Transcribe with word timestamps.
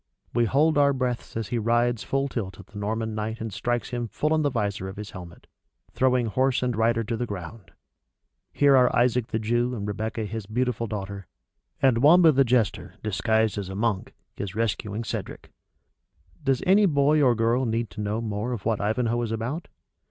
We 0.33 0.45
hold 0.45 0.79
our 0.79 0.93
breaths 0.93 1.37
as 1.37 1.49
he 1.49 1.59
rides 1.59 2.01
full 2.01 2.27
tilt 2.27 2.59
at 2.59 2.65
the 2.65 2.79
Norman 2.79 3.13
Knight 3.13 3.39
and 3.39 3.53
strikes 3.53 3.91
him 3.91 4.07
full 4.07 4.33
on 4.33 4.41
the 4.41 4.49
visor 4.49 4.89
of 4.89 4.95
his 4.97 5.11
helmet, 5.11 5.45
throwing 5.91 6.25
horse 6.25 6.63
and 6.63 6.75
rider 6.75 7.03
to 7.03 7.15
the 7.15 7.27
ground. 7.27 7.69
Here 8.51 8.75
are 8.75 8.95
Isaac 8.95 9.27
the 9.27 9.37
Jew 9.37 9.75
and 9.75 9.87
Rebecca 9.87 10.25
his 10.25 10.47
beautiful 10.47 10.87
daughter; 10.87 11.27
and 11.83 11.99
Wamba 11.99 12.31
the 12.31 12.43
jester, 12.43 12.95
disguised 13.03 13.59
as 13.59 13.69
a 13.69 13.75
monk, 13.75 14.15
is 14.37 14.55
rescuing 14.55 15.03
Cedric 15.03 15.51
Does 16.43 16.63
any 16.65 16.87
boy 16.87 17.21
or 17.21 17.35
girl 17.35 17.67
need 17.67 17.91
to 17.91 18.01
know 18.01 18.21
more 18.21 18.53
of 18.53 18.65
what 18.65 18.81
Ivanhoe 18.81 19.21
is 19.21 19.31
about? 19.31 19.67